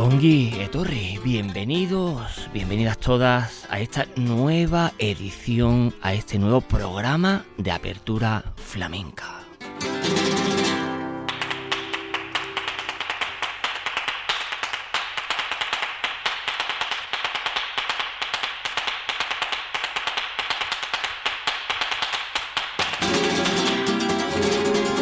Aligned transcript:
zalen 0.00 0.20
saioa. 0.20 1.20
bienvenidos, 1.22 2.48
bienvenidas 2.52 2.98
todas 2.98 3.66
a 3.70 3.80
esta 3.80 4.06
nueva 4.16 4.92
edición, 4.98 5.94
a 6.00 6.14
este 6.14 6.38
nuevo 6.38 6.60
programa 6.62 7.44
de 7.58 7.70
apertura 7.70 8.44
flamenca. 8.56 9.40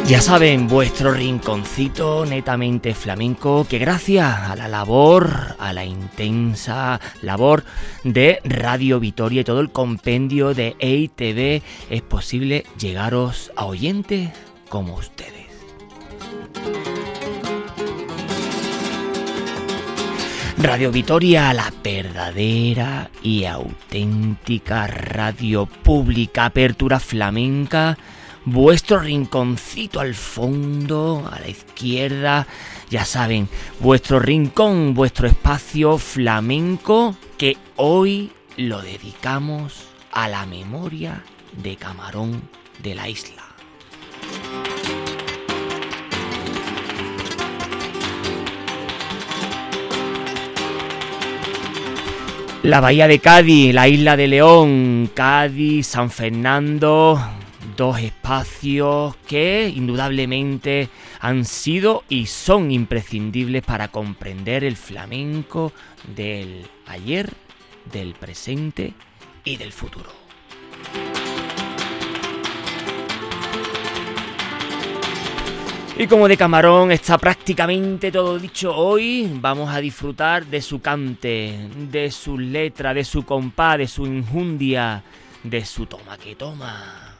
Ya 0.09 0.21
saben, 0.21 0.67
vuestro 0.67 1.11
rinconcito 1.11 2.25
netamente 2.25 2.95
flamenco, 2.95 3.67
que 3.69 3.77
gracias 3.77 4.39
a 4.39 4.55
la 4.55 4.67
labor, 4.67 5.55
a 5.59 5.71
la 5.71 5.85
intensa 5.85 6.99
labor 7.21 7.63
de 8.03 8.41
Radio 8.43 8.99
Vitoria 8.99 9.41
y 9.41 9.43
todo 9.43 9.59
el 9.59 9.69
compendio 9.69 10.55
de 10.55 10.75
EITV, 10.79 11.61
es 11.91 12.01
posible 12.01 12.65
llegaros 12.79 13.51
a 13.55 13.65
oyentes 13.65 14.31
como 14.67 14.95
ustedes. 14.95 15.45
Radio 20.57 20.91
Vitoria, 20.91 21.53
la 21.53 21.71
verdadera 21.83 23.11
y 23.21 23.45
auténtica 23.45 24.87
radio 24.87 25.67
pública, 25.67 26.45
apertura 26.45 26.99
flamenca 26.99 27.95
vuestro 28.51 28.99
rinconcito 28.99 29.99
al 29.99 30.15
fondo, 30.15 31.29
a 31.31 31.39
la 31.39 31.49
izquierda, 31.49 32.47
ya 32.89 33.05
saben, 33.05 33.47
vuestro 33.79 34.19
rincón, 34.19 34.93
vuestro 34.93 35.27
espacio 35.27 35.97
flamenco 35.97 37.15
que 37.37 37.57
hoy 37.75 38.31
lo 38.57 38.81
dedicamos 38.81 39.87
a 40.11 40.27
la 40.27 40.45
memoria 40.45 41.23
de 41.61 41.75
Camarón 41.75 42.41
de 42.81 42.95
la 42.95 43.07
isla. 43.07 43.43
La 52.61 52.81
bahía 52.81 53.07
de 53.07 53.19
Cádiz, 53.19 53.73
la 53.73 53.87
isla 53.87 54.17
de 54.17 54.27
León, 54.27 55.09
Cádiz, 55.13 55.87
San 55.87 56.11
Fernando, 56.11 57.38
dos 57.79 57.99
espacios 57.99 59.15
que 59.25 59.71
indudablemente 59.73 60.89
han 61.21 61.45
sido 61.45 62.03
y 62.09 62.25
son 62.25 62.71
imprescindibles 62.71 63.63
para 63.63 63.87
comprender 63.87 64.65
el 64.65 64.75
flamenco 64.75 65.71
del 66.13 66.67
ayer, 66.87 67.31
del 67.89 68.15
presente 68.15 68.93
y 69.45 69.55
del 69.55 69.71
futuro. 69.71 70.09
Y 75.97 76.05
como 76.07 76.27
de 76.27 76.35
camarón 76.35 76.91
está 76.91 77.17
prácticamente 77.17 78.11
todo 78.11 78.37
dicho 78.37 78.75
hoy, 78.75 79.31
vamos 79.35 79.73
a 79.73 79.79
disfrutar 79.79 80.45
de 80.45 80.61
su 80.61 80.81
cante, 80.81 81.69
de 81.89 82.11
su 82.11 82.37
letra, 82.37 82.93
de 82.93 83.05
su 83.05 83.23
compás, 83.23 83.77
de 83.77 83.87
su 83.87 84.05
injundia, 84.05 85.01
de 85.43 85.63
su 85.63 85.85
toma 85.85 86.17
que 86.17 86.35
toma. 86.35 87.18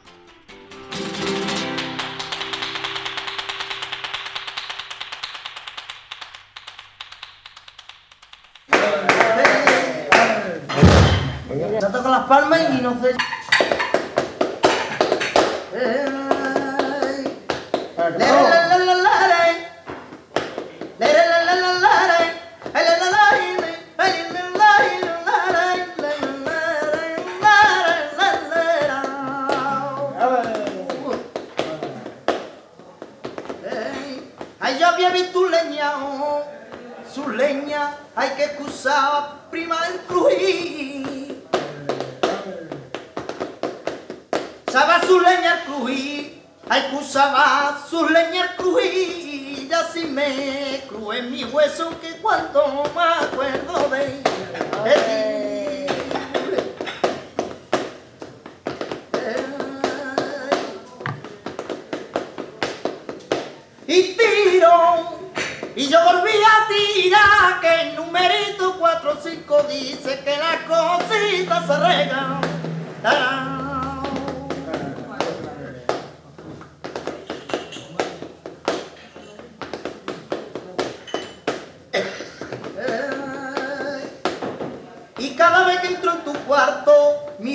Ya 11.57 11.91
toco 11.91 12.09
las 12.09 12.25
palmas 12.25 12.61
y 12.77 12.81
no 12.81 12.99
sé. 13.01 13.15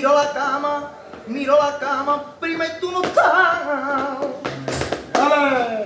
miro 0.05 0.17
la 0.17 0.33
cama, 0.35 0.91
miro 1.27 1.57
la 1.57 1.79
cama, 1.79 2.37
prima 2.39 2.67
y 2.67 2.79
tú 2.79 2.93
no 2.93 3.03
estás. 3.03 3.63
¡Dale! 5.15 5.85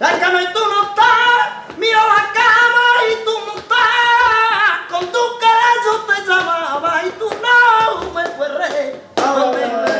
La 0.00 0.18
cama 0.18 0.42
y 0.42 0.52
tú 0.54 0.60
no 0.60 0.82
estás, 0.88 1.76
miro 1.76 2.00
la 2.00 2.32
cama 2.32 2.86
y 3.10 3.24
tú 3.26 3.32
no 3.44 3.60
estás. 3.60 4.88
Con 4.88 5.12
tu 5.12 5.18
carajo 5.38 6.06
te 6.06 6.26
llamaba 6.26 7.02
y 7.04 7.10
tú 7.10 7.28
no 7.28 8.10
me 8.14 8.26
fuerres. 8.28 9.93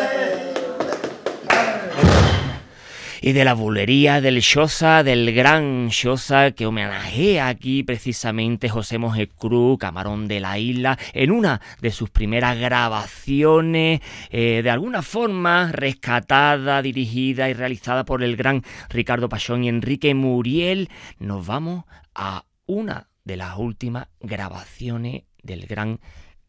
y 3.25 3.33
de 3.33 3.47
la 3.47 3.55
bulería 3.55 4.21
del 4.21 4.41
Shosa, 4.41 5.03
del 5.03 5.33
gran 5.33 5.89
Shosa 5.89 6.51
que 6.51 6.67
homenajea 6.67 7.49
aquí 7.49 7.83
precisamente 7.83 8.69
José 8.69 8.99
Moje 8.99 9.29
Cruz, 9.29 9.79
camarón 9.79 10.29
de 10.29 10.41
la 10.41 10.59
isla, 10.59 10.99
en 11.15 11.31
una 11.31 11.63
de 11.81 11.91
sus 11.91 12.11
primeras 12.11 12.59
grabaciones, 12.59 14.03
eh, 14.29 14.61
de 14.63 14.69
alguna 14.69 15.01
forma 15.01 15.73
rescatada, 15.73 16.83
dirigida 16.83 17.49
y 17.49 17.55
realizada 17.55 18.05
por 18.05 18.23
el 18.23 18.37
gran 18.37 18.63
Ricardo 18.91 19.31
Pachón 19.31 19.65
y 19.65 19.71
Enrique 19.71 20.13
Muriel. 20.13 20.91
Nos 21.19 21.47
vamos 21.47 21.85
a 22.15 22.45
una 22.67 23.09
de 23.25 23.39
las 23.39 23.57
últimas 23.57 24.09
grabaciones 24.21 25.23
del 25.43 25.65
gran 25.65 25.99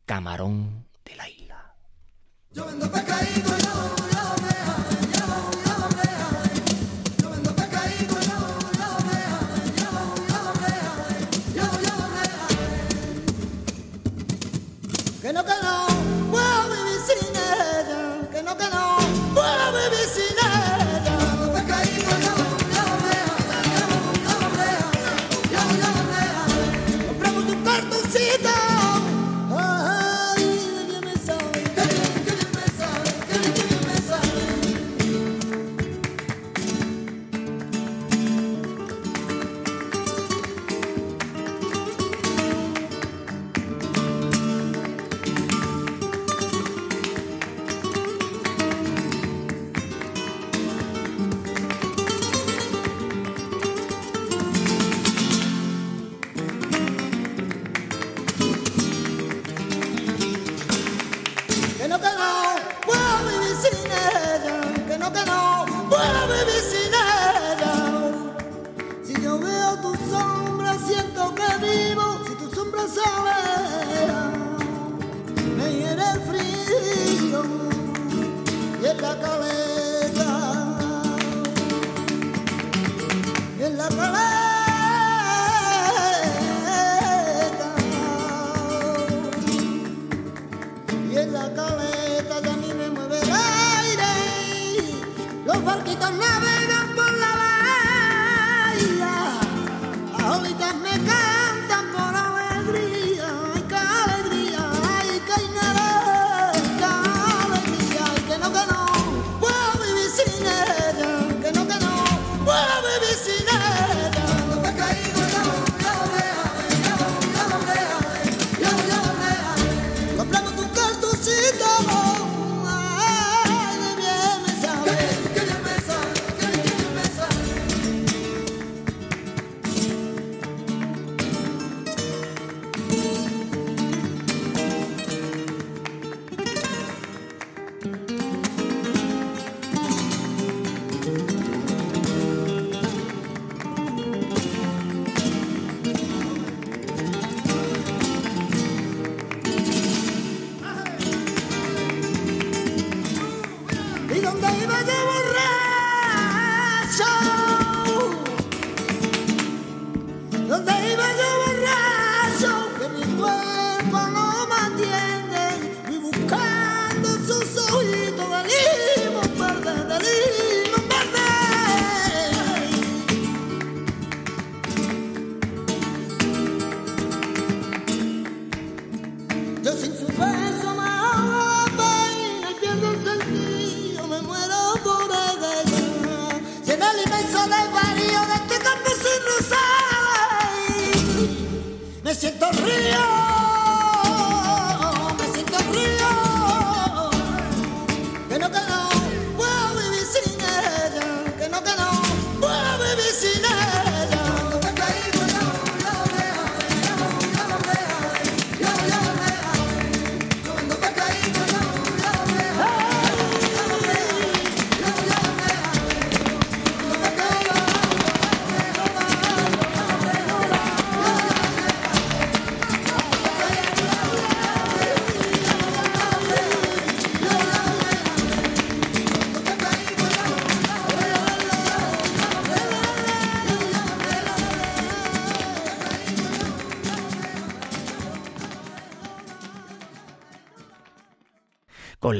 camarón 0.06 0.88
de 1.06 1.16
la 1.16 1.30
isla. 1.30 1.76
Yo 2.52 2.66
vendo. 2.66 2.92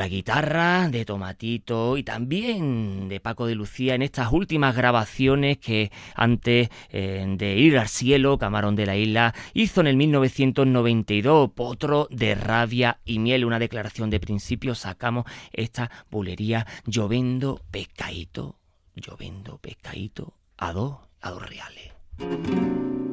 guitarra 0.08 0.90
de 0.90 1.06
Tomatito 1.06 1.98
y 1.98 2.04
también 2.04 3.08
de 3.08 3.20
Paco 3.20 3.46
de 3.46 3.56
Lucía 3.56 3.96
en 3.96 4.02
estas 4.02 4.32
últimas 4.32 4.76
grabaciones 4.76 5.58
que 5.58 5.92
antes 6.16 6.70
eh, 6.90 7.26
de 7.38 7.58
ir 7.58 7.78
al 7.78 7.88
cielo, 7.88 8.38
Camarón 8.38 8.76
de 8.76 8.86
la 8.86 8.96
Isla, 8.96 9.34
hizo 9.54 9.82
en 9.82 9.88
el 9.88 9.98
1992, 9.98 11.52
Potro 11.52 12.08
de 12.12 12.36
Rabia 12.36 13.00
y 13.06 13.20
Miel, 13.20 13.46
una 13.46 13.60
declaración 13.60 14.10
de 14.10 14.20
principio, 14.20 14.76
sacamos 14.76 15.26
esta 15.52 15.92
bulería, 16.10 16.66
llovendo 16.86 17.62
pescadito, 17.72 18.60
yo 18.96 19.18
pescadito 19.62 20.34
a 20.58 20.72
dos, 20.72 20.98
a 21.22 21.32
dos 21.32 21.50
reales. 21.50 23.05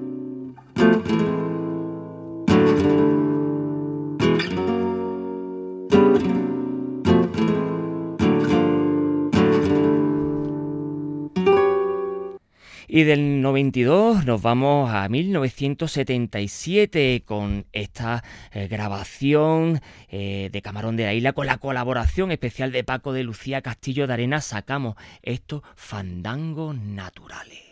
Del 13.01 13.41
92 13.41 14.27
nos 14.27 14.43
vamos 14.43 14.93
a 14.93 15.09
1977 15.09 17.23
con 17.25 17.65
esta 17.73 18.23
eh, 18.53 18.69
grabación 18.69 19.81
eh, 20.09 20.51
de 20.53 20.63
Camarón 20.63 20.97
de 20.97 21.07
la 21.07 21.15
Isla 21.15 21.33
con 21.33 21.47
la 21.47 21.57
colaboración 21.57 22.33
especial 22.33 22.71
de 22.71 22.85
Paco 22.85 23.15
de 23.15 23.25
Lucía 23.25 23.63
Castillo 23.63 24.07
de 24.07 24.13
Arena. 24.13 24.43
Sacamos 24.43 24.97
estos 25.23 25.63
fandangos 25.75 26.77
naturales. 26.77 27.72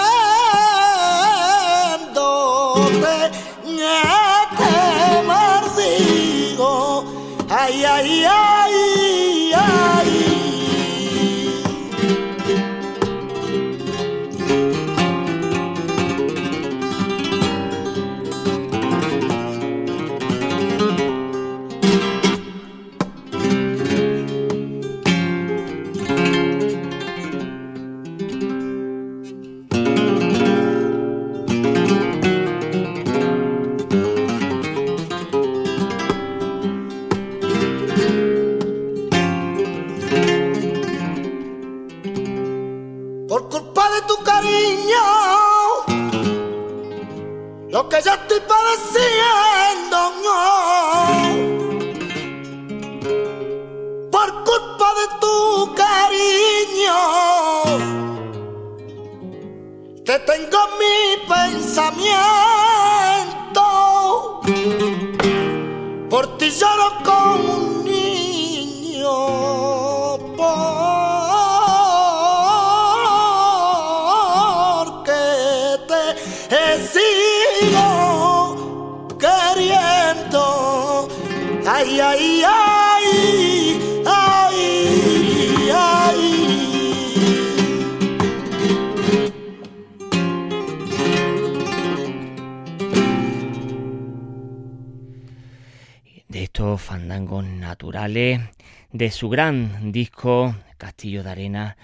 su 99.09 99.29
gran 99.29 99.91
disco 99.91 100.55
Castillo 100.77 101.23
de 101.23 101.31
Arena, 101.31 101.77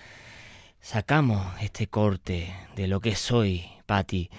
sacamos 0.82 1.46
este 1.62 1.88
corte 1.88 2.54
de 2.76 2.88
lo 2.88 3.00
que 3.00 3.16
soy, 3.16 3.66
Patti. 3.86 4.30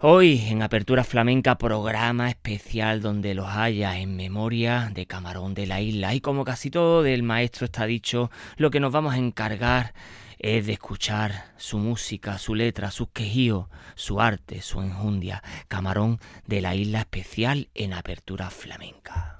Hoy 0.00 0.46
en 0.48 0.62
Apertura 0.62 1.04
Flamenca 1.04 1.58
programa 1.58 2.28
especial 2.28 3.02
donde 3.02 3.34
los 3.34 3.48
haya 3.48 3.98
en 3.98 4.16
memoria 4.16 4.90
de 4.92 5.06
Camarón 5.06 5.54
de 5.54 5.66
la 5.66 5.80
Isla. 5.80 6.14
Y 6.14 6.20
como 6.20 6.44
casi 6.44 6.70
todo 6.70 7.02
del 7.02 7.22
maestro 7.22 7.66
está 7.66 7.86
dicho, 7.86 8.30
lo 8.56 8.70
que 8.70 8.80
nos 8.80 8.92
vamos 8.92 9.14
a 9.14 9.18
encargar 9.18 9.94
es 10.38 10.66
de 10.66 10.72
escuchar 10.72 11.52
su 11.56 11.78
música, 11.78 12.38
su 12.38 12.54
letra, 12.54 12.90
sus 12.90 13.08
quejíos, 13.08 13.66
su 13.96 14.20
arte, 14.20 14.62
su 14.62 14.80
enjundia. 14.80 15.42
Camarón 15.68 16.20
de 16.46 16.62
la 16.62 16.74
Isla 16.74 17.00
especial 17.00 17.68
en 17.74 17.92
Apertura 17.92 18.50
Flamenca. 18.50 19.37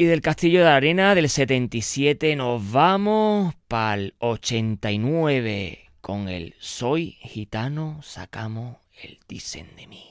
Y 0.00 0.06
del 0.06 0.22
Castillo 0.22 0.62
de 0.62 0.70
Arena 0.70 1.14
del 1.14 1.28
77 1.28 2.34
nos 2.34 2.72
vamos 2.72 3.54
para 3.68 3.96
el 3.96 4.14
89 4.18 5.90
con 6.00 6.30
el 6.30 6.54
Soy 6.58 7.18
gitano, 7.20 8.00
sacamos 8.02 8.78
el 9.02 9.18
dicen 9.28 9.66
de 9.76 9.86
mí. 9.88 10.09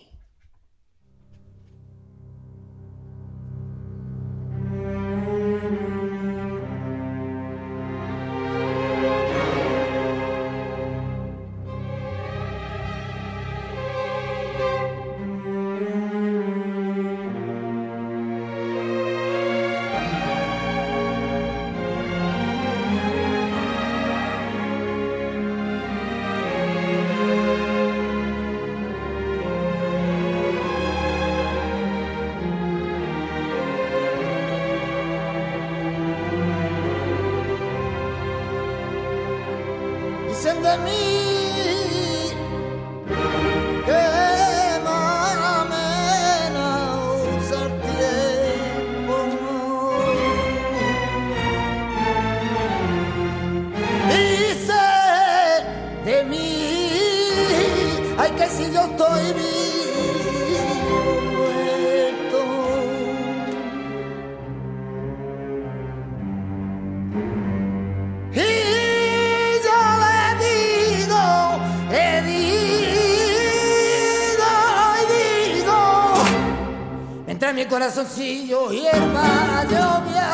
corazoncillo 77.79 78.71
hierba 78.71 79.63
lluvia 79.63 80.25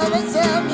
a 0.00 0.73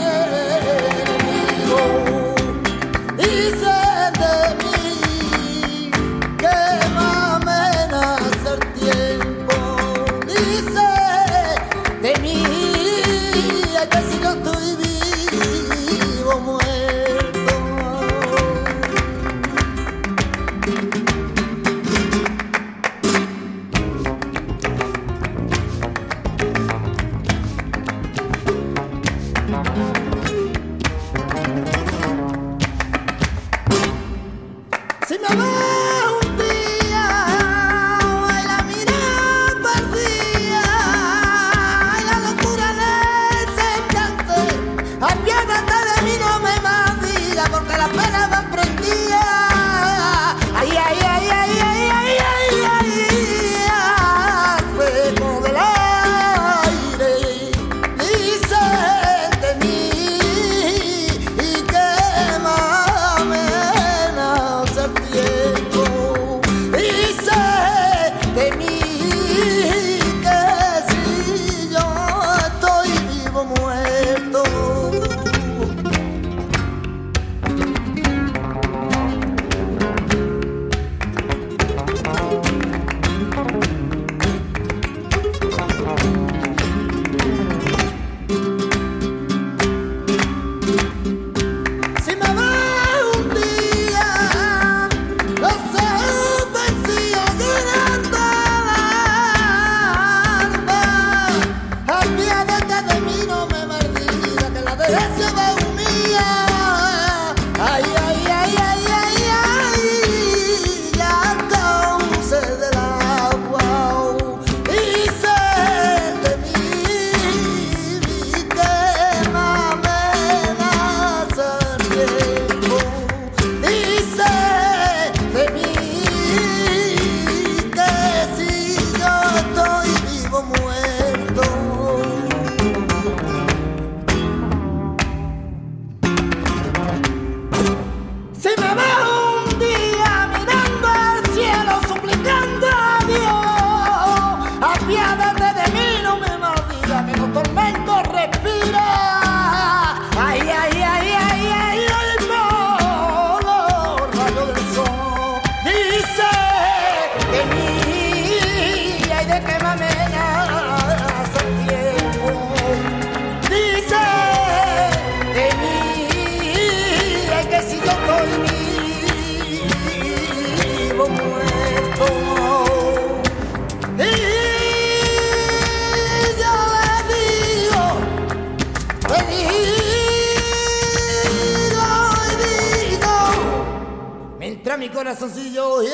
y 185.10 185.58
el. 185.58 185.88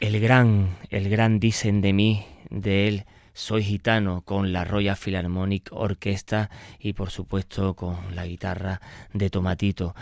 El 0.00 0.20
gran, 0.20 0.78
el 0.88 1.10
gran 1.10 1.38
dicen 1.38 1.82
de 1.82 1.92
mí, 1.92 2.26
de 2.48 2.88
él 2.88 3.04
soy 3.34 3.62
Gitano 3.62 4.22
con 4.22 4.52
la 4.52 4.64
Royal 4.64 4.96
Philharmonic 4.96 5.70
Orchestra 5.72 6.50
y 6.78 6.92
por 6.92 7.10
supuesto 7.10 7.74
con 7.74 7.96
la 8.14 8.26
guitarra 8.26 8.80
de 9.14 9.30
Tomatito. 9.30 9.94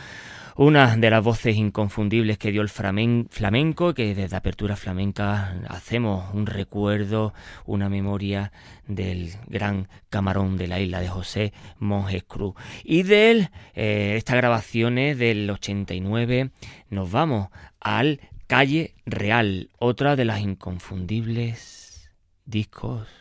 Una 0.56 0.96
de 0.96 1.10
las 1.10 1.22
voces 1.22 1.56
inconfundibles 1.56 2.38
que 2.38 2.50
dio 2.50 2.60
el 2.60 2.68
flamenco, 2.68 3.94
que 3.94 4.14
desde 4.14 4.36
Apertura 4.36 4.76
Flamenca 4.76 5.54
hacemos 5.68 6.34
un 6.34 6.46
recuerdo, 6.46 7.32
una 7.66 7.88
memoria 7.88 8.52
del 8.86 9.32
gran 9.46 9.88
camarón 10.08 10.56
de 10.56 10.66
la 10.66 10.80
isla 10.80 11.00
de 11.00 11.08
José 11.08 11.52
Monjes 11.78 12.24
Cruz. 12.24 12.54
Y 12.82 13.04
de 13.04 13.30
él, 13.30 13.50
estas 13.74 14.36
grabaciones 14.36 15.18
del 15.18 15.48
eh, 15.48 15.52
89, 15.52 16.50
nos 16.90 17.10
vamos 17.10 17.48
al 17.78 18.20
Calle 18.48 18.94
Real, 19.06 19.70
otra 19.78 20.16
de 20.16 20.24
las 20.24 20.40
inconfundibles 20.40 22.10
discos 22.44 23.19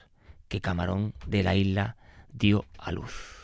que 0.50 0.60
Camarón 0.60 1.14
de 1.26 1.44
la 1.44 1.56
isla 1.56 1.96
dio 2.34 2.66
a 2.78 2.92
luz. 2.92 3.40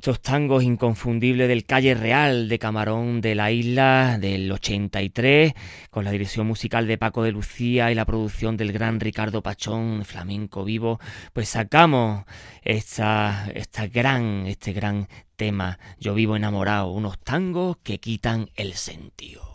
Estos 0.00 0.22
tangos 0.22 0.64
inconfundibles 0.64 1.46
del 1.46 1.66
Calle 1.66 1.92
Real 1.92 2.48
de 2.48 2.58
Camarón 2.58 3.20
de 3.20 3.34
la 3.34 3.52
Isla 3.52 4.16
del 4.18 4.50
83, 4.50 5.52
con 5.90 6.06
la 6.06 6.10
dirección 6.10 6.46
musical 6.46 6.86
de 6.86 6.96
Paco 6.96 7.22
de 7.22 7.32
Lucía 7.32 7.92
y 7.92 7.94
la 7.94 8.06
producción 8.06 8.56
del 8.56 8.72
gran 8.72 8.98
Ricardo 8.98 9.42
Pachón, 9.42 10.06
flamenco 10.06 10.64
vivo, 10.64 11.00
pues 11.34 11.50
sacamos 11.50 12.24
esta, 12.62 13.50
esta 13.54 13.88
gran, 13.88 14.46
este 14.46 14.72
gran 14.72 15.06
tema, 15.36 15.78
Yo 15.98 16.14
vivo 16.14 16.34
enamorado, 16.34 16.92
unos 16.92 17.18
tangos 17.18 17.76
que 17.82 18.00
quitan 18.00 18.48
el 18.54 18.72
sentido. 18.76 19.49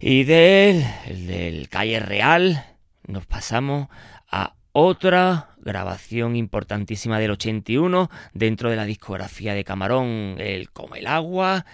Y 0.00 0.24
del, 0.24 0.84
del 1.26 1.68
Calle 1.68 2.00
Real 2.00 2.64
nos 3.06 3.26
pasamos 3.26 3.88
a 4.30 4.54
otra 4.72 5.50
grabación 5.58 6.36
importantísima 6.36 7.18
del 7.18 7.32
81 7.32 8.10
dentro 8.32 8.70
de 8.70 8.76
la 8.76 8.84
discografía 8.84 9.54
de 9.54 9.64
Camarón, 9.64 10.36
el 10.38 10.70
Como 10.70 10.94
el 10.94 11.06
Agua, 11.06 11.66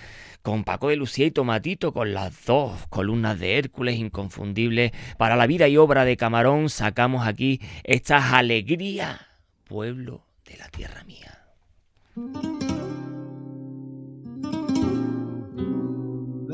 con 0.42 0.64
Paco 0.64 0.88
de 0.88 0.96
Lucía 0.96 1.26
y 1.26 1.30
Tomatito, 1.30 1.92
con 1.92 2.14
las 2.14 2.44
dos 2.44 2.86
columnas 2.88 3.38
de 3.38 3.58
Hércules 3.58 3.98
inconfundibles. 3.98 4.92
Para 5.16 5.36
la 5.36 5.46
vida 5.46 5.68
y 5.68 5.76
obra 5.76 6.04
de 6.04 6.16
Camarón 6.16 6.70
sacamos 6.70 7.26
aquí 7.26 7.60
esta 7.82 8.36
alegría, 8.36 9.26
pueblo 9.64 10.24
de 10.46 10.56
la 10.56 10.68
tierra 10.68 11.04
mía. 11.04 11.40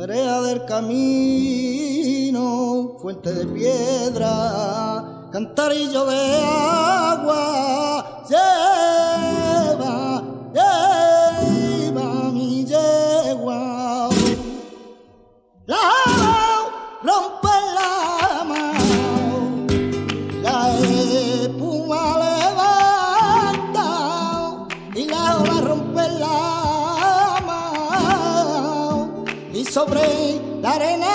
Vereda 0.01 0.41
del 0.41 0.65
camino, 0.65 2.43
fuente 3.03 3.35
de 3.35 3.45
piedra, 3.45 5.29
cantarillo 5.31 6.07
de 6.07 6.37
agua, 6.43 8.25
lleva, 8.27 10.23
lleva 10.55 12.31
mi 12.33 12.65
yegua. 12.65 14.09
Sobre 29.71 30.01
la 30.61 30.73
arena 30.73 31.10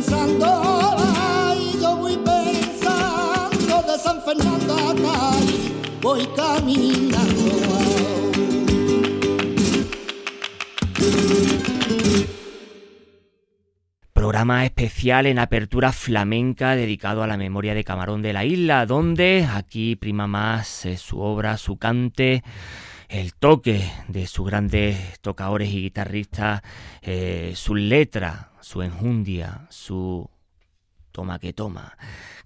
pensando, 0.00 0.96
yo 1.80 1.96
voy 1.96 2.16
pensando 2.16 3.82
de 3.82 3.98
San 3.98 4.22
Fernando 4.22 4.76
voy 6.00 6.26
caminando. 6.34 7.28
Programa 14.14 14.64
especial 14.64 15.26
en 15.26 15.38
apertura 15.38 15.92
flamenca 15.92 16.76
dedicado 16.76 17.22
a 17.22 17.26
la 17.26 17.36
memoria 17.36 17.74
de 17.74 17.84
Camarón 17.84 18.22
de 18.22 18.32
la 18.32 18.44
Isla, 18.44 18.86
donde 18.86 19.46
aquí 19.52 19.96
prima 19.96 20.26
más 20.26 20.86
eh, 20.86 20.96
su 20.96 21.20
obra, 21.20 21.58
su 21.58 21.76
cante, 21.76 22.42
el 23.08 23.34
toque 23.34 23.82
de 24.08 24.26
sus 24.26 24.46
grandes 24.46 25.20
tocadores 25.20 25.68
y 25.70 25.82
guitarristas, 25.82 26.62
eh, 27.02 27.52
su 27.54 27.74
letra, 27.74 28.49
su 28.60 28.82
enjundia, 28.82 29.66
su 29.70 30.30
toma 31.12 31.38
que 31.38 31.52
toma. 31.52 31.96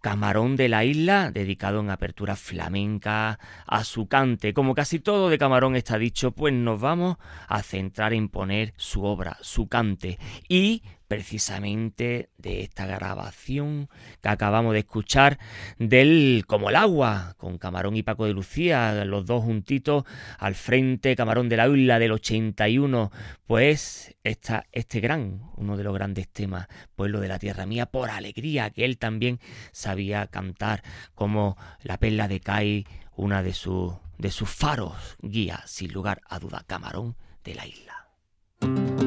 Camarón 0.01 0.57
de 0.57 0.69
la 0.69 0.85
Isla, 0.85 1.31
dedicado 1.31 1.81
en 1.81 1.91
apertura 1.91 2.37
flamenca 2.37 3.39
a 3.67 3.85
su 3.85 4.07
cante. 4.07 4.53
Como 4.53 4.75
casi 4.75 5.01
todo 5.01 5.29
de 5.29 5.39
Camarón 5.39 5.77
está 5.77 5.99
dicho, 5.99 6.33
pues 6.33 6.53
nos 6.53 6.81
vamos 6.81 7.17
a 7.49 7.63
centrar 7.63 8.13
en 8.13 8.29
poner 8.29 8.75
su 8.77 9.05
obra, 9.05 9.39
su 9.41 9.69
cante. 9.69 10.19
Y 10.49 10.83
precisamente 11.15 12.29
de 12.39 12.63
esta 12.63 12.87
grabación 12.87 13.89
que 14.21 14.29
acabamos 14.31 14.73
de 14.73 14.81
escuchar 14.81 15.39
del 15.79 16.43
Como 16.45 16.71
el 16.71 16.77
agua, 16.77 17.37
con 17.39 17.57
Camarón 17.57 17.95
y 17.95 18.03
Paco 18.03 18.25
de 18.25 18.33
Lucía, 18.33 19.05
los 19.05 19.25
dos 19.25 19.45
juntitos 19.45 20.03
al 20.41 20.57
frente, 20.57 21.15
Camarón 21.15 21.49
de 21.49 21.57
la 21.57 21.69
Isla 21.69 22.01
del 22.01 22.11
81, 22.11 23.13
pues 23.47 24.17
esta, 24.25 24.65
este 24.73 24.99
gran, 24.99 25.41
uno 25.57 25.77
de 25.77 25.85
los 25.85 25.95
grandes 25.95 26.27
temas, 26.27 26.67
Pueblo 26.97 27.21
de 27.21 27.29
la 27.29 27.39
Tierra 27.39 27.65
Mía, 27.65 27.87
por 27.87 28.11
alegría, 28.11 28.71
que 28.71 28.85
él 28.85 28.99
también 28.99 29.39
sabía 29.71 30.27
cantar 30.27 30.83
como 31.15 31.57
la 31.85 31.99
perla 31.99 32.27
de 32.27 32.41
Cai, 32.41 32.89
una 33.15 33.45
de, 33.45 33.53
sus 33.53 33.95
de 34.19 34.33
sus 34.33 34.51
faros 34.51 35.17
guía, 35.23 35.63
sin 35.67 35.93
lugar 35.93 36.23
a 36.29 36.41
duda, 36.41 36.65
Camarón 36.67 37.15
de 37.45 37.55
la 37.55 37.67
Isla. 37.69 39.04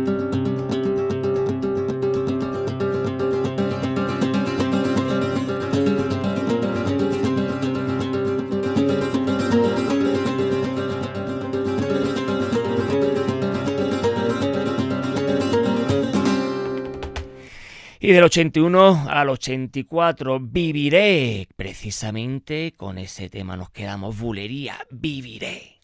Y 18.08 18.14
del 18.14 18.24
81 18.24 19.08
al 19.10 19.28
84, 19.28 20.40
Viviré. 20.40 21.46
Precisamente 21.58 22.74
con 22.78 22.98
ese 22.98 23.28
tema 23.28 23.58
nos 23.58 23.70
quedamos, 23.70 24.18
Bulería, 24.18 24.78
Viviré. 24.90 25.82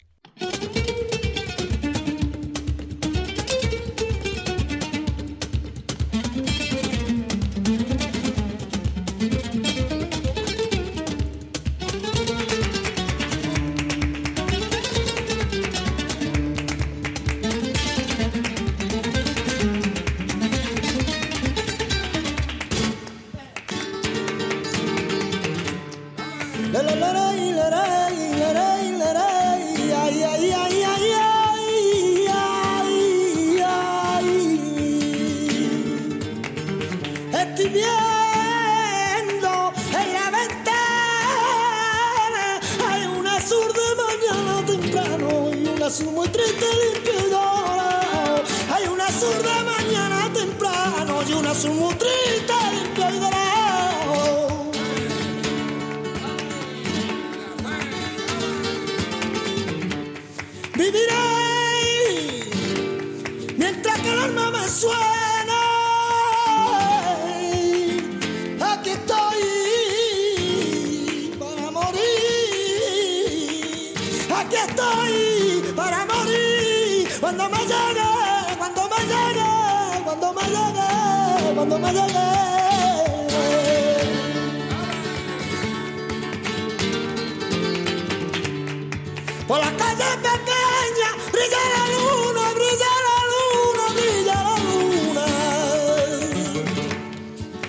Por 89.46 89.58
la 89.58 89.70
calle 89.76 90.10
pequeña, 90.28 91.08
brisa 91.30 91.62
la 91.74 91.84
luna, 91.94 92.44
brilla 92.56 92.92
la 93.06 93.16
luna, 93.32 93.84
brilla 93.94 94.38
la 94.48 94.56
luna. 94.66 95.26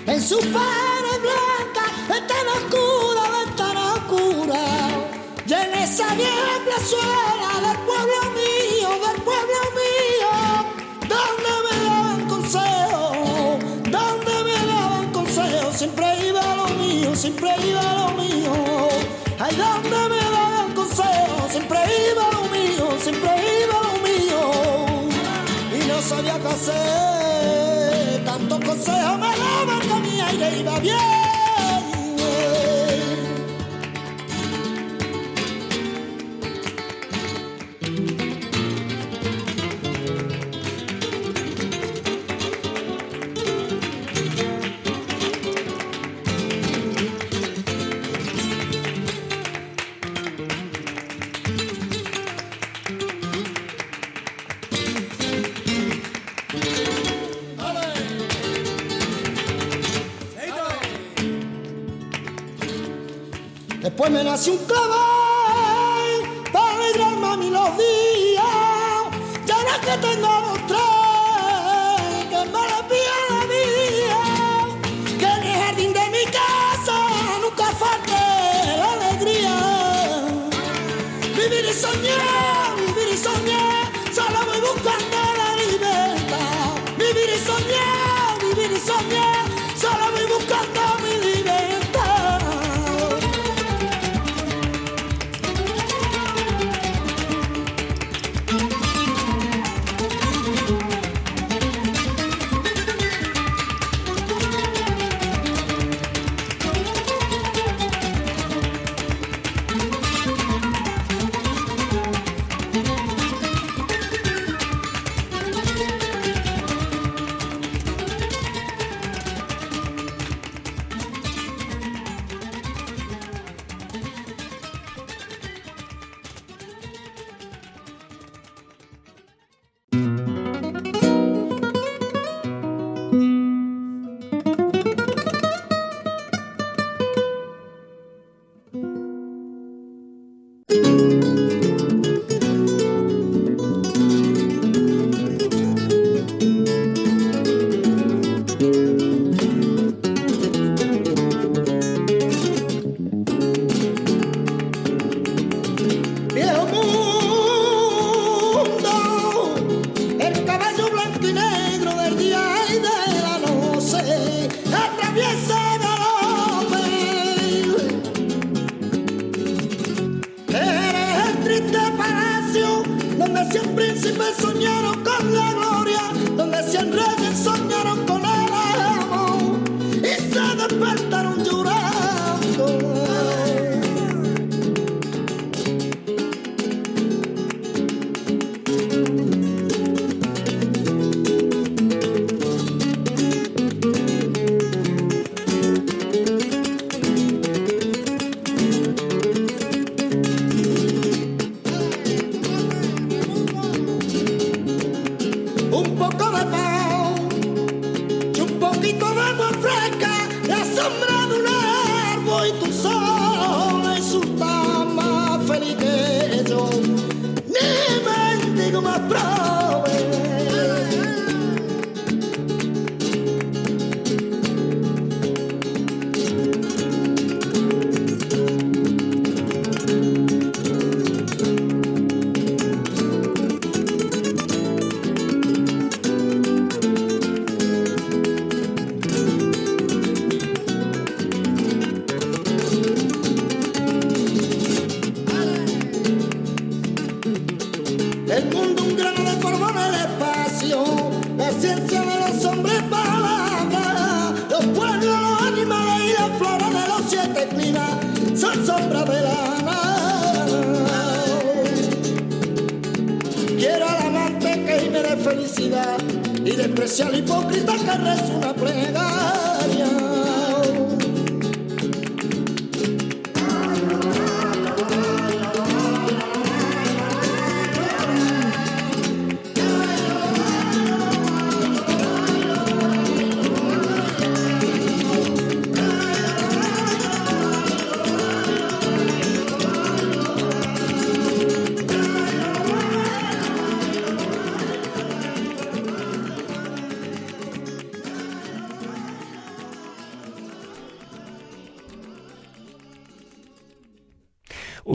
En 0.07 0.19
su 0.21 0.39
pare 0.39 1.13
blanca, 1.25 1.85
en 2.15 2.23
tan 2.27 2.47
cura, 2.71 3.25
en 3.43 3.49
llené 5.45 5.79
esa 5.83 6.07
vieja 6.15 6.55
plazuela. 6.65 7.24
Después 26.55 26.85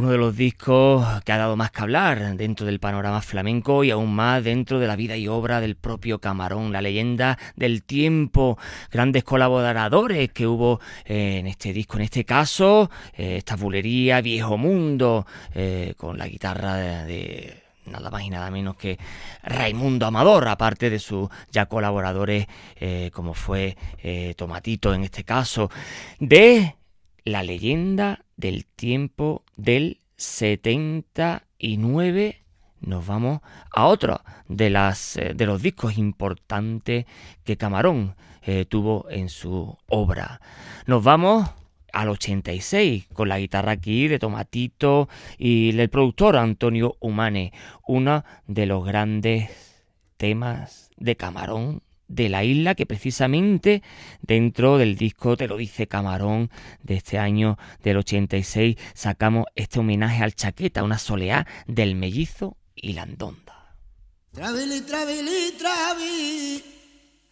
Uno 0.00 0.12
de 0.12 0.16
los 0.16 0.34
discos 0.34 1.06
que 1.24 1.32
ha 1.32 1.36
dado 1.36 1.56
más 1.56 1.70
que 1.72 1.82
hablar 1.82 2.34
dentro 2.38 2.64
del 2.64 2.80
panorama 2.80 3.20
flamenco 3.20 3.84
y 3.84 3.90
aún 3.90 4.14
más 4.14 4.42
dentro 4.42 4.78
de 4.78 4.86
la 4.86 4.96
vida 4.96 5.14
y 5.18 5.28
obra 5.28 5.60
del 5.60 5.76
propio 5.76 6.20
Camarón, 6.20 6.72
la 6.72 6.80
leyenda 6.80 7.38
del 7.54 7.82
tiempo, 7.82 8.56
grandes 8.90 9.24
colaboradores 9.24 10.32
que 10.32 10.46
hubo 10.46 10.80
eh, 11.04 11.36
en 11.40 11.46
este 11.46 11.74
disco, 11.74 11.98
en 11.98 12.04
este 12.04 12.24
caso, 12.24 12.90
eh, 13.12 13.36
esta 13.36 13.56
bulería 13.56 14.22
Viejo 14.22 14.56
Mundo, 14.56 15.26
eh, 15.54 15.92
con 15.98 16.16
la 16.16 16.26
guitarra 16.28 16.76
de, 17.04 17.62
nada 17.84 18.08
más 18.08 18.22
y 18.22 18.30
nada 18.30 18.50
menos 18.50 18.76
que 18.76 18.98
Raimundo 19.42 20.06
Amador, 20.06 20.48
aparte 20.48 20.88
de 20.88 20.98
sus 20.98 21.28
ya 21.52 21.66
colaboradores 21.66 22.46
como 23.12 23.34
fue 23.34 23.76
Tomatito 24.34 24.94
en 24.94 25.04
este 25.04 25.24
caso, 25.24 25.70
de 26.18 26.76
la 27.26 27.42
leyenda 27.42 28.24
del 28.40 28.66
tiempo 28.66 29.44
del 29.56 30.00
79 30.16 32.40
nos 32.80 33.06
vamos 33.06 33.40
a 33.70 33.86
otro 33.86 34.22
de 34.48 34.70
las 34.70 35.16
eh, 35.16 35.34
de 35.34 35.46
los 35.46 35.62
discos 35.62 35.98
importantes 35.98 37.04
que 37.44 37.58
Camarón 37.58 38.16
eh, 38.42 38.64
tuvo 38.64 39.06
en 39.10 39.28
su 39.28 39.76
obra. 39.86 40.40
Nos 40.86 41.04
vamos 41.04 41.48
al 41.92 42.08
86 42.08 43.08
con 43.12 43.28
la 43.28 43.38
guitarra 43.38 43.72
aquí 43.72 44.08
de 44.08 44.18
Tomatito 44.18 45.10
y 45.36 45.78
el 45.78 45.90
productor 45.90 46.36
Antonio 46.36 46.96
Humane, 47.00 47.52
uno 47.86 48.24
de 48.46 48.64
los 48.66 48.84
grandes 48.84 49.50
temas 50.16 50.90
de 50.96 51.16
Camarón 51.16 51.82
de 52.10 52.28
la 52.28 52.44
isla 52.44 52.74
que 52.74 52.84
precisamente 52.86 53.82
dentro 54.20 54.78
del 54.78 54.96
disco 54.96 55.36
Te 55.36 55.46
lo 55.46 55.56
dice 55.56 55.86
Camarón 55.86 56.50
de 56.82 56.96
este 56.96 57.18
año 57.18 57.56
del 57.82 57.98
86 57.98 58.76
sacamos 58.94 59.46
este 59.54 59.78
homenaje 59.78 60.22
al 60.22 60.34
Chaqueta, 60.34 60.82
una 60.82 60.98
soleá 60.98 61.46
del 61.66 61.94
mellizo 61.94 62.56
y 62.74 62.94
la 62.94 63.02
andonda. 63.02 63.76
Travili, 64.32 64.80
travili, 64.82 65.52
travi, 65.58 66.62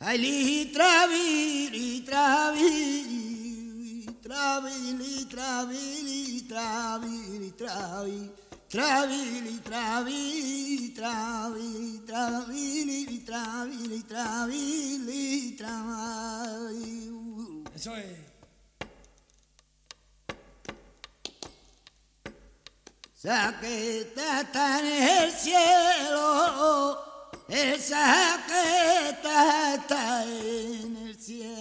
ay, 0.00 0.18
li, 0.18 0.66
travili, 0.72 2.00
travi, 2.00 4.06
travili, 4.20 5.24
travili, 5.28 6.42
travili, 7.52 8.30
travi, 8.68 9.60
travili, 9.64 10.92
travi, 10.94 12.02
travi, 12.04 12.04
travili, 12.06 13.24
travili, 13.24 14.02
travili, 14.06 15.56
travi. 15.56 17.08
Eso 17.74 17.96
es. 17.96 18.28
Saqueta 23.14 24.42
está 24.42 24.78
en 24.78 24.86
el 24.86 25.32
cielo, 25.32 26.98
el 27.48 27.80
saqueta 27.80 29.74
está 29.74 30.24
en 30.24 30.96
el 30.96 31.18
cielo. 31.18 31.57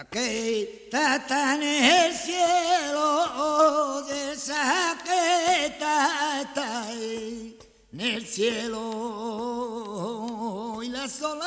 Saqueta 0.00 1.16
está 1.16 1.56
en 1.56 1.62
el 1.62 2.14
cielo, 2.14 4.06
el 4.08 4.38
saqueta 4.38 6.40
está 6.40 6.90
en 6.90 7.54
el 7.98 8.26
cielo. 8.26 8.80
Y 10.82 10.88
la 10.88 11.06
soledad 11.06 11.44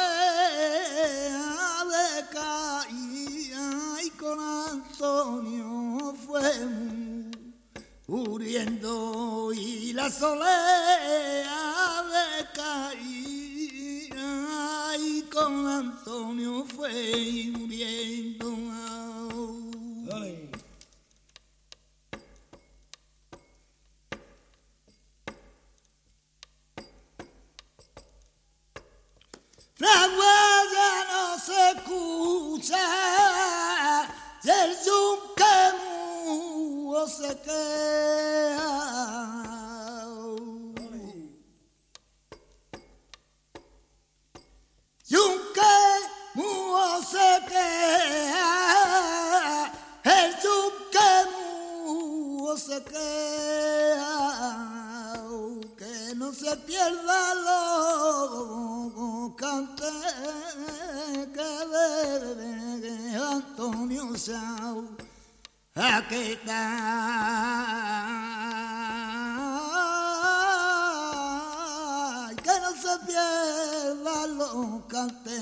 caía 2.31 4.03
y 4.03 4.09
con 4.11 4.39
Antonio 4.39 6.13
fue 6.23 6.51
muriendo. 8.05 9.51
Y 9.51 9.93
la 9.93 10.11
soledad 10.11 11.47
caía 12.53 13.42
y 15.43 15.45
con 15.45 15.67
Antonio 15.67 16.65
fue 16.75 17.51
muriendo. 17.51 18.55
Ay. 20.13 20.49
Fraguada 29.75 31.05
no 31.11 31.39
se 31.39 31.71
escucha, 31.71 32.85
el 34.43 34.71
yunque 34.85 35.33
se 37.07 37.37
queda. 37.41 39.42
Antonio 63.33 64.15
Sao, 64.17 64.87
aquí 65.75 66.33
está. 66.33 66.63
cante 74.87 75.39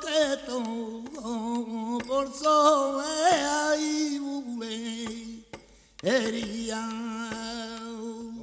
que 0.00 0.38
no 0.46 1.98
por 2.06 2.34
sole, 2.34 3.04
ay, 3.04 3.97
Vamos, 6.00 6.94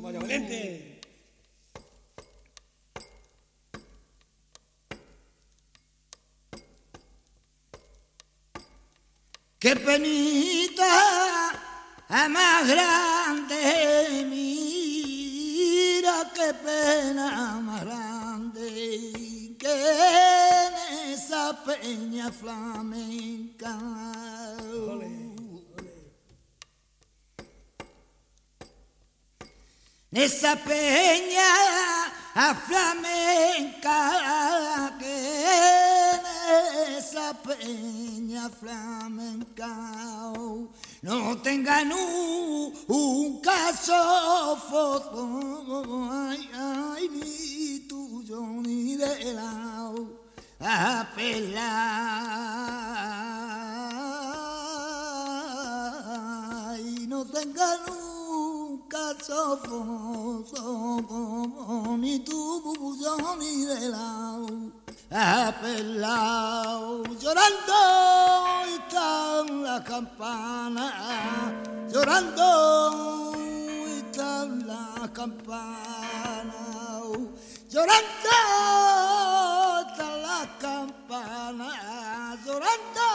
Valente. 0.01 0.99
Qué 9.57 9.73
penita 9.77 10.83
más 12.29 12.67
grande, 12.67 14.25
mira 14.29 16.29
qué 16.35 16.53
pena 16.53 17.61
más 17.61 17.85
grande 17.85 19.55
que 19.57 19.91
en 20.67 20.73
esa 21.13 21.57
peña 21.63 22.29
flamenca. 22.31 23.79
Esa 30.15 30.55
peña 30.55 31.51
a 32.35 32.55
flamenca 32.55 33.99
que 34.97 35.17
esa 36.97 37.33
peña 37.43 38.49
flamenca 38.49 39.67
no 41.01 41.37
tengan 41.41 41.91
un, 41.91 42.73
un 42.87 43.41
caso 43.41 44.55
foto 44.69 46.09
ay, 46.29 46.49
ay, 46.53 47.09
ni 47.09 47.79
tuyo 47.81 48.39
ni 48.63 48.95
de 48.95 49.33
lado 49.33 50.29
a 50.61 51.05
pelar 51.13 52.55
un 59.27 59.57
caso 59.57 59.57
foto 59.57 60.61
ni 61.97 62.19
tuyo 62.19 63.17
ni 63.39 63.65
de 63.65 63.89
lado 63.89 64.71
apelao 65.09 67.03
llorando 67.19 67.73
están 68.75 69.63
la 69.63 69.83
campana 69.83 70.85
llorando 71.91 73.33
están 73.97 74.67
la 74.67 75.09
campana 75.13 76.53
llorando 77.69 78.35
está 79.81 80.17
la 80.17 80.41
campana 80.59 82.37
llorando 82.45 83.14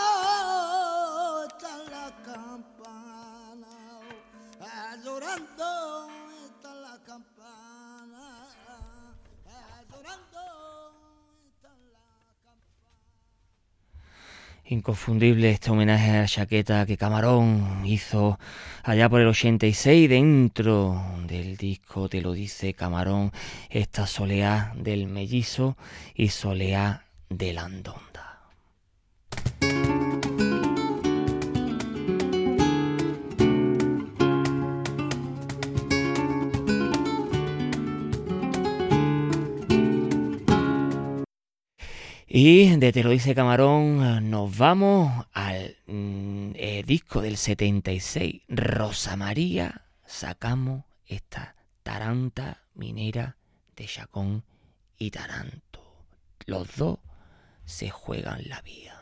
llorando 5.05 6.09
está 6.47 6.75
la 6.75 6.99
campana. 7.07 8.49
Llorando 9.91 10.39
Inconfundible 14.65 15.51
este 15.51 15.71
homenaje 15.71 16.11
a 16.11 16.21
la 16.21 16.27
chaqueta 16.27 16.87
que 16.87 16.97
Camarón 16.97 17.83
hizo 17.85 18.39
allá 18.85 19.09
por 19.09 19.21
el 19.21 19.27
86 19.27 20.09
dentro 20.09 21.03
del 21.27 21.57
disco 21.57 22.09
Te 22.09 22.21
lo 22.21 22.33
dice 22.33 22.75
Camarón, 22.75 23.33
esta 23.69 24.07
soleá 24.07 24.73
del 24.77 25.09
mellizo 25.09 25.77
y 26.15 26.29
soleá 26.29 27.05
de 27.29 27.53
la 27.53 27.65
Y 42.33 42.77
de 42.77 42.93
Te 42.93 43.03
lo 43.03 43.11
dice 43.11 43.35
Camarón 43.35 44.31
nos 44.31 44.57
vamos 44.57 45.27
al 45.33 45.77
mm, 45.89 46.53
eh, 46.55 46.85
disco 46.87 47.21
del 47.21 47.37
76, 47.37 48.43
Rosa 48.47 49.17
María, 49.17 49.87
sacamos 50.07 50.85
esta 51.07 51.57
taranta 51.83 52.63
minera 52.75 53.37
de 53.75 53.87
Chacón 53.87 54.45
y 54.97 55.11
Taranto. 55.11 56.07
Los 56.47 56.77
dos 56.77 57.01
se 57.65 57.91
juegan 57.91 58.49
la 58.49 58.63
vida. 58.63 59.00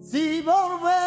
Si 0.00 0.40
volver. 0.40 0.99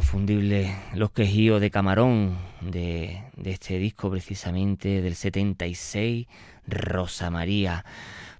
Inconfundible 0.00 0.74
los 0.94 1.10
quejíos 1.10 1.60
de 1.60 1.70
Camarón 1.70 2.38
de, 2.62 3.22
de 3.36 3.50
este 3.50 3.78
disco 3.78 4.10
precisamente 4.10 5.02
del 5.02 5.14
76, 5.14 6.26
Rosa 6.66 7.28
María. 7.28 7.84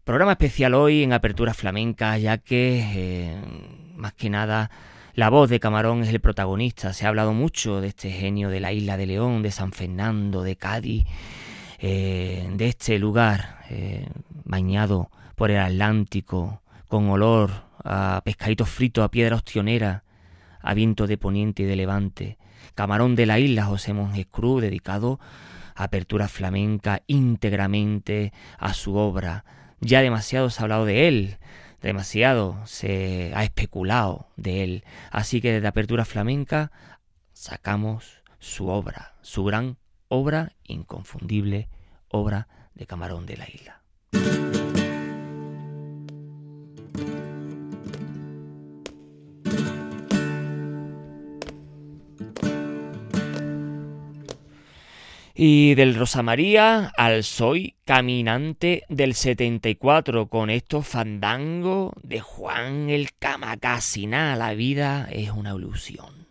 Programa 0.03 0.33
especial 0.33 0.73
hoy 0.73 1.03
en 1.03 1.13
Apertura 1.13 1.53
Flamenca, 1.53 2.17
ya 2.17 2.39
que 2.39 2.83
eh, 2.95 3.37
más 3.95 4.15
que 4.15 4.31
nada 4.31 4.71
la 5.15 5.29
voz 5.29 5.51
de 5.51 5.61
Camarón 5.61 6.03
es 6.03 6.09
el 6.09 6.21
protagonista. 6.21 6.95
Se 6.95 7.05
ha 7.05 7.11
hablado 7.11 7.35
mucho 7.35 7.83
de 7.83 7.89
este 7.89 8.11
genio 8.11 8.49
de 8.49 8.61
la 8.61 8.73
isla 8.73 8.97
de 8.97 9.07
León, 9.07 9.43
de 9.43 9.51
San 9.51 9.73
Fernando, 9.73 10.43
de 10.43 10.57
Cádiz, 10.57 11.05
eh, 11.79 12.49
de 12.55 12.69
este 12.69 12.99
lugar 12.99 13.59
eh, 13.69 14.09
bañado 14.45 15.11
por 15.37 15.51
el 15.51 15.59
Atlántico, 15.59 16.63
con 16.89 17.11
olor 17.11 17.51
a 17.85 18.23
pescadito 18.25 18.65
frito, 18.65 19.03
a 19.03 19.11
piedra 19.11 19.37
ostionera, 19.37 20.05
a 20.63 20.75
viento 20.75 21.07
de 21.07 21.19
poniente 21.19 21.63
y 21.63 21.67
de 21.67 21.77
levante. 21.77 22.39
Camarón 22.75 23.17
de 23.17 23.27
la 23.27 23.39
isla, 23.39 23.67
José 23.67 23.93
Monjes 23.93 24.27
Cruz, 24.31 24.63
dedicado 24.63 25.21
a 25.75 25.85
apertura 25.85 26.29
flamenca 26.29 27.03
íntegramente 27.07 28.33
a 28.59 28.75
su 28.75 28.97
obra. 28.97 29.45
Ya 29.81 30.03
demasiado 30.03 30.51
se 30.51 30.61
ha 30.61 30.65
hablado 30.65 30.85
de 30.85 31.09
él, 31.09 31.39
demasiado 31.81 32.61
se 32.67 33.33
ha 33.35 33.45
especulado 33.45 34.29
de 34.37 34.65
él. 34.65 34.85
Así 35.11 35.41
que 35.41 35.53
desde 35.53 35.69
apertura 35.69 36.05
flamenca 36.05 36.71
sacamos 37.33 38.23
su 38.39 38.69
obra, 38.69 39.15
su 39.23 39.45
gran 39.45 39.79
obra 40.09 40.53
inconfundible, 40.65 41.69
obra 42.09 42.49
de 42.75 42.87
Camarón 42.87 43.27
de 43.27 43.37
la 43.37 43.47
isla. 43.49 43.81
Y 55.43 55.75
del 55.75 55.95
Rosa 55.95 56.23
María 56.23 56.93
al 56.99 57.25
Soy 57.25 57.75
Caminante 57.87 58.85
del 58.91 59.15
74 59.15 60.29
con 60.29 60.51
estos 60.51 60.87
fandangos 60.87 61.95
de 62.03 62.21
Juan 62.21 62.91
el 62.91 63.15
Camacasina. 63.19 64.37
La 64.37 64.53
vida 64.53 65.09
es 65.11 65.31
una 65.31 65.55
ilusión. 65.55 66.30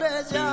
Una 0.00 0.49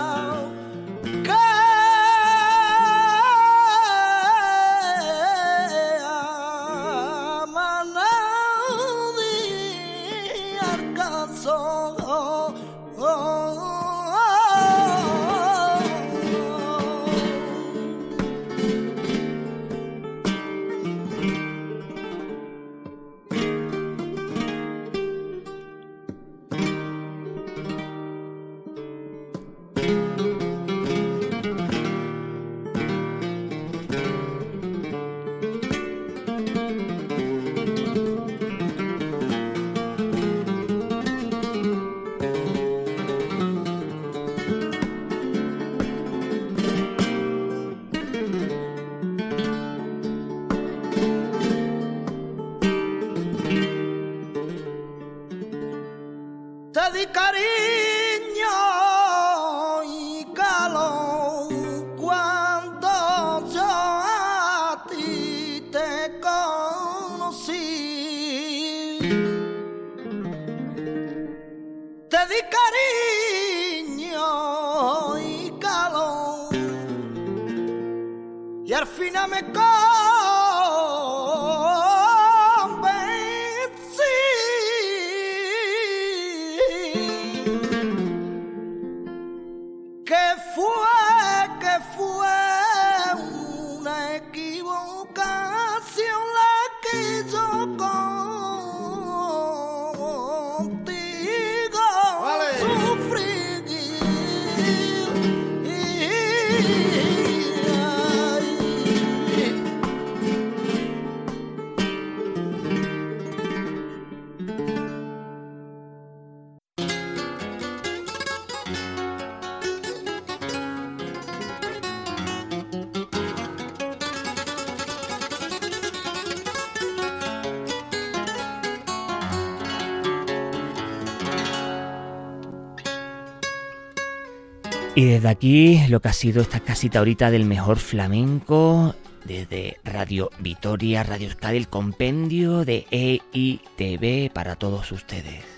Y 134.97 135.05
desde 135.05 135.29
aquí, 135.29 135.87
lo 135.89 135.99
que 135.99 136.07
ha 136.07 136.13
sido 136.13 136.41
esta 136.41 136.59
casita 136.59 136.97
ahorita 136.97 137.29
del 137.29 137.45
mejor 137.45 137.77
flamenco, 137.77 138.95
desde 139.25 139.77
Radio 139.83 140.31
Vitoria, 140.39 141.03
Radio 141.03 141.27
Euskadi, 141.27 141.55
el 141.55 141.67
compendio 141.67 142.65
de 142.65 142.87
EITV 142.89 144.33
para 144.33 144.55
todos 144.55 144.91
ustedes. 144.91 145.56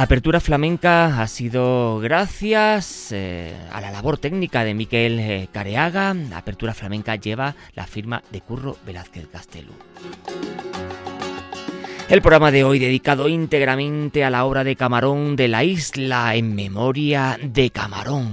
Apertura 0.00 0.38
Flamenca 0.38 1.20
ha 1.20 1.26
sido 1.26 1.98
gracias 1.98 3.10
eh, 3.10 3.52
a 3.72 3.80
la 3.80 3.90
labor 3.90 4.16
técnica 4.16 4.62
de 4.62 4.72
Miquel 4.72 5.18
eh, 5.18 5.48
Careaga. 5.50 6.14
Apertura 6.36 6.72
Flamenca 6.72 7.16
lleva 7.16 7.56
la 7.74 7.84
firma 7.84 8.22
de 8.30 8.40
Curro 8.40 8.76
Velázquez 8.86 9.26
Castelu. 9.26 9.72
El 12.08 12.22
programa 12.22 12.52
de 12.52 12.62
hoy 12.62 12.78
dedicado 12.78 13.28
íntegramente 13.28 14.22
a 14.22 14.30
la 14.30 14.44
obra 14.44 14.62
de 14.62 14.76
Camarón 14.76 15.34
de 15.34 15.48
la 15.48 15.64
isla 15.64 16.36
en 16.36 16.54
memoria 16.54 17.36
de 17.42 17.70
Camarón. 17.70 18.30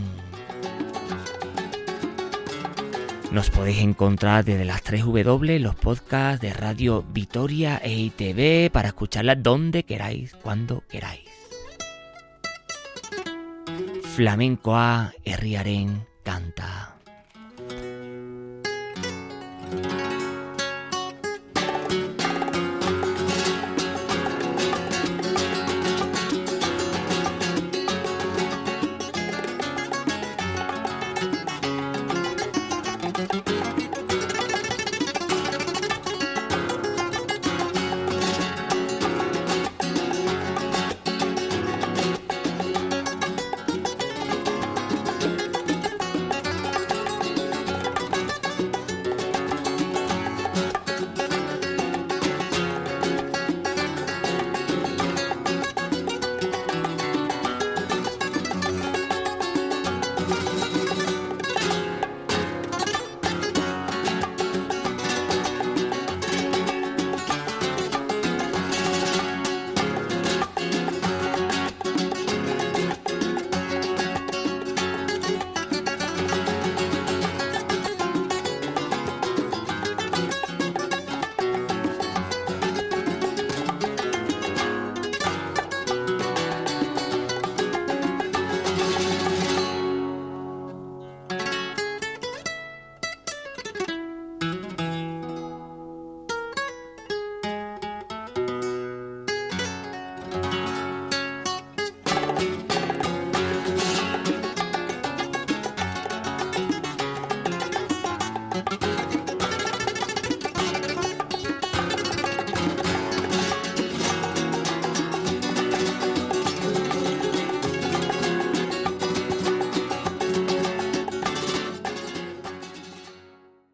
Nos 3.31 3.49
podéis 3.49 3.79
encontrar 3.79 4.45
desde 4.45 4.65
las 4.65 4.83
3 4.83 5.03
W 5.03 5.59
los 5.59 5.73
podcasts 5.73 6.41
de 6.41 6.53
Radio 6.53 7.03
Vitoria 7.11 7.81
e 7.83 7.91
ITV 7.91 8.69
para 8.71 8.89
escucharlas 8.89 9.41
donde 9.41 9.83
queráis, 9.83 10.35
cuando 10.35 10.83
queráis. 10.87 11.24
Flamencoa 14.15 15.11
herriaren 15.27 16.07
kanta. 16.23 16.94